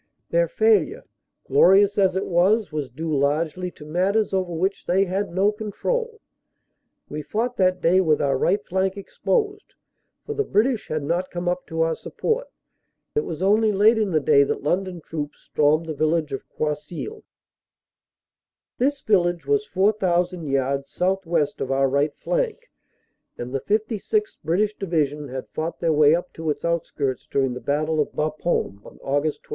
Their 0.31 0.47
failure, 0.47 1.03
glorious 1.45 1.95
as 1.99 2.15
it 2.15 2.25
was, 2.25 2.71
was 2.71 2.89
due 2.89 3.15
largely 3.15 3.69
to 3.73 3.85
matters 3.85 4.33
over 4.33 4.51
which 4.51 4.87
they 4.87 5.05
had 5.05 5.29
no 5.29 5.51
control. 5.51 6.19
We 7.07 7.21
fought 7.21 7.55
that 7.57 7.81
day 7.81 8.01
with 8.01 8.19
our 8.19 8.35
right 8.35 8.65
flank 8.65 8.97
exposed, 8.97 9.75
for 10.25 10.33
the 10.33 10.43
British 10.43 10.87
had 10.87 11.03
not 11.03 11.29
come 11.29 11.47
up 11.47 11.67
to 11.67 11.81
our 11.81 11.93
support. 11.93 12.47
It 13.13 13.25
was 13.25 13.43
only 13.43 13.71
late 13.71 13.99
in 13.99 14.09
the 14.09 14.19
day 14.19 14.43
that 14.43 14.63
London 14.63 15.01
troops 15.01 15.41
stormed 15.41 15.85
the 15.85 15.93
village 15.93 16.33
of 16.33 16.49
Croisilles. 16.49 17.21
This 18.79 19.01
village 19.01 19.45
was 19.45 19.67
4,000 19.67 20.47
yards 20.47 20.89
southwest 20.89 21.61
of 21.61 21.69
our 21.71 21.87
right 21.87 22.15
flank, 22.17 22.71
and 23.37 23.53
the 23.53 23.61
56th. 23.61 24.37
British 24.43 24.75
Division 24.75 25.27
had 25.27 25.47
fought 25.49 25.79
their 25.79 25.93
way 25.93 26.15
up 26.15 26.33
to 26.33 26.49
its 26.49 26.65
outskirts 26.65 27.27
during 27.29 27.53
the 27.53 27.59
battle 27.61 27.99
of 27.99 28.11
Bapaume 28.13 28.83
on 28.83 28.97
Aug. 29.05 29.21
24. 29.25 29.33